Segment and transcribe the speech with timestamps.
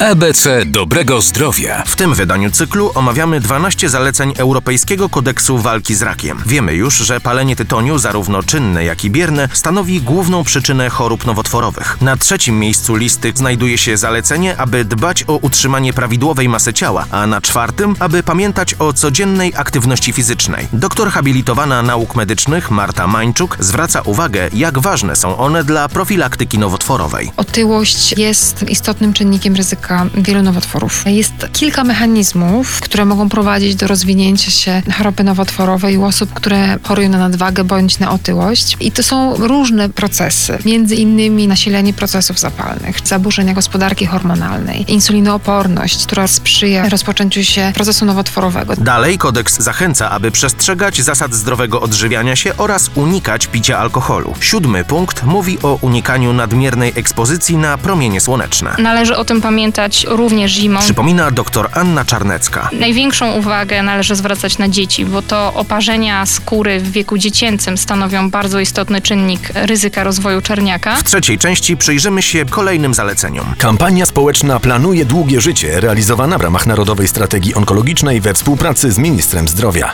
[0.00, 1.82] EBC Dobrego Zdrowia.
[1.86, 6.42] W tym wydaniu cyklu omawiamy 12 zaleceń Europejskiego Kodeksu Walki z Rakiem.
[6.46, 12.00] Wiemy już, że palenie tytoniu, zarówno czynne, jak i bierne, stanowi główną przyczynę chorób nowotworowych.
[12.00, 17.26] Na trzecim miejscu listy znajduje się zalecenie, aby dbać o utrzymanie prawidłowej masy ciała, a
[17.26, 20.68] na czwartym, aby pamiętać o codziennej aktywności fizycznej.
[20.72, 27.32] Doktor habilitowana nauk medycznych Marta Mańczuk zwraca uwagę, jak ważne są one dla profilaktyki nowotworowej.
[27.36, 31.04] Otyłość jest istotnym czynnikiem ryzyka wielu nowotworów.
[31.06, 37.08] Jest kilka mechanizmów, które mogą prowadzić do rozwinięcia się choroby nowotworowej u osób, które chorują
[37.08, 38.76] na nadwagę bądź na otyłość.
[38.80, 46.26] I to są różne procesy, między innymi nasilenie procesów zapalnych, zaburzenia gospodarki hormonalnej, insulinooporność, która
[46.26, 48.74] sprzyja rozpoczęciu się procesu nowotworowego.
[48.76, 54.34] Dalej kodeks zachęca, aby przestrzegać zasad zdrowego odżywiania się oraz unikać picia alkoholu.
[54.40, 58.76] Siódmy punkt mówi o unikaniu nadmiernej ekspozycji na promienie słoneczne.
[58.78, 59.75] Należy o tym pamiętać
[60.08, 60.80] również zimą.
[60.80, 62.70] Przypomina dr Anna Czarnecka.
[62.72, 68.60] Największą uwagę należy zwracać na dzieci, bo to oparzenia skóry w wieku dziecięcym stanowią bardzo
[68.60, 70.96] istotny czynnik ryzyka rozwoju czerniaka.
[70.96, 73.54] W trzeciej części przyjrzymy się kolejnym zaleceniom.
[73.58, 79.48] Kampania społeczna Planuje Długie Życie, realizowana w ramach Narodowej Strategii Onkologicznej we współpracy z Ministrem
[79.48, 79.84] Zdrowia.